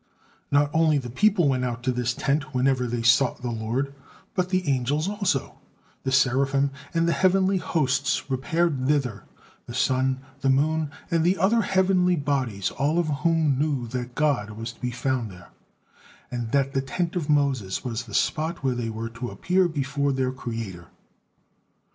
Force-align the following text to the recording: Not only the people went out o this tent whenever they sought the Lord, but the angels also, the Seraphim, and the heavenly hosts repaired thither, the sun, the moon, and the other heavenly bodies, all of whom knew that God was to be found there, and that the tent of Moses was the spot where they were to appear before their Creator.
Not 0.49 0.71
only 0.73 0.97
the 0.97 1.11
people 1.11 1.47
went 1.47 1.63
out 1.63 1.87
o 1.87 1.91
this 1.91 2.15
tent 2.15 2.55
whenever 2.55 2.87
they 2.87 3.03
sought 3.03 3.43
the 3.43 3.51
Lord, 3.51 3.93
but 4.33 4.49
the 4.49 4.67
angels 4.67 5.07
also, 5.07 5.59
the 6.01 6.11
Seraphim, 6.11 6.71
and 6.91 7.07
the 7.07 7.13
heavenly 7.13 7.57
hosts 7.57 8.27
repaired 8.27 8.87
thither, 8.87 9.25
the 9.67 9.75
sun, 9.75 10.19
the 10.39 10.49
moon, 10.49 10.89
and 11.11 11.23
the 11.23 11.37
other 11.37 11.61
heavenly 11.61 12.15
bodies, 12.15 12.71
all 12.71 12.97
of 12.97 13.09
whom 13.19 13.59
knew 13.59 13.85
that 13.89 14.15
God 14.15 14.49
was 14.49 14.73
to 14.73 14.81
be 14.81 14.89
found 14.89 15.29
there, 15.29 15.49
and 16.31 16.51
that 16.51 16.73
the 16.73 16.81
tent 16.81 17.15
of 17.15 17.29
Moses 17.29 17.83
was 17.85 18.05
the 18.05 18.15
spot 18.15 18.63
where 18.63 18.73
they 18.73 18.89
were 18.89 19.09
to 19.09 19.29
appear 19.29 19.67
before 19.67 20.11
their 20.11 20.31
Creator. 20.31 20.87